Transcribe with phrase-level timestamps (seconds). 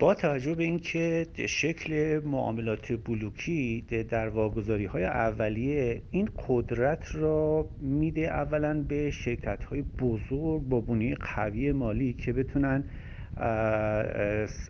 [0.00, 8.20] با توجه به اینکه شکل معاملات بلوکی در واگذاری های اولیه این قدرت را میده
[8.20, 12.84] اولا به شرکت های بزرگ با بنیه قوی مالی که بتونن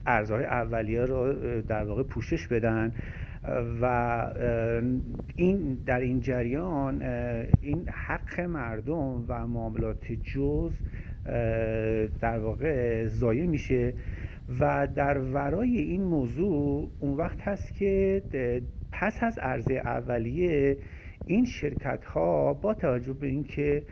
[0.07, 2.93] ارزهای اولیه را در واقع پوشش بدن.
[3.83, 4.27] و
[5.37, 7.03] این در این جریان
[7.61, 10.73] این حق مردم و معاملات جز
[12.21, 13.95] در واقع ضایع میشه.
[14.61, 18.23] و در ورای این موضوع اون وقت هست که
[18.93, 20.79] پس از عرضه اولیه
[21.27, 23.83] این شرکت ها با توجه به اینکه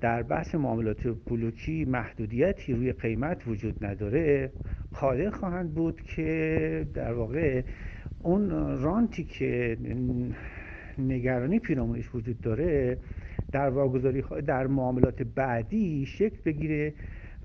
[0.00, 4.52] در بحث معاملات بلوکی محدودیتی روی قیمت وجود نداره
[4.92, 7.62] قادر خواهند بود که در واقع
[8.22, 8.50] اون
[8.82, 9.76] رانتی که
[10.98, 12.98] نگرانی پیرامونش وجود داره
[13.52, 16.94] در واگذاری در معاملات بعدی شکل بگیره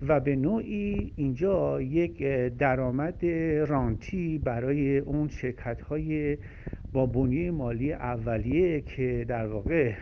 [0.02, 2.24] و به نوعی اینجا یک
[2.58, 3.26] درآمد
[3.68, 6.38] رانتی برای اون شرکت های
[6.94, 9.94] با بنیه مالی اولیه که در واقع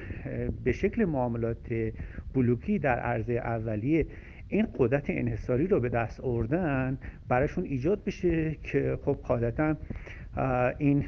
[0.63, 1.91] به شکل معاملات
[2.33, 4.05] بلوکی در عرضه اولیه
[4.49, 6.97] این قدرت انحصاری رو به دست آوردن
[7.29, 9.75] براشون ایجاد بشه که خب قاعدتا
[10.77, 11.05] این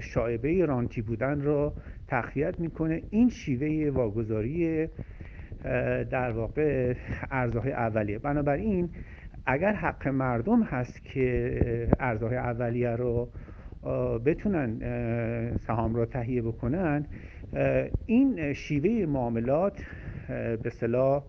[0.00, 1.72] شاعبه رانتی بودن رو
[2.06, 3.02] تقویت می‌کنه.
[3.10, 4.88] این شیوه واگذاری
[6.10, 6.94] در واقع
[7.30, 8.18] ارزهای اولیه.
[8.18, 8.90] بنابراین
[9.46, 13.28] اگر حق مردم هست که ارزهای اولیه رو
[14.24, 14.78] بتونن
[15.66, 17.06] سهام را تهیه بکنن
[18.06, 19.82] این شیوه معاملات
[20.62, 21.22] به صلاح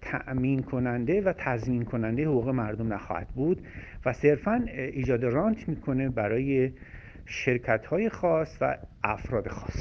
[0.00, 3.62] تأمین کننده و تضمین کننده حقوق مردم نخواهد بود
[4.06, 6.72] و صرفا ایجاد رانت می‌کنه برای
[7.26, 9.76] شرکت های خاص و افراد خاص.